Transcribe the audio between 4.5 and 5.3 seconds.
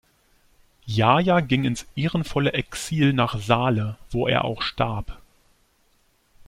starb.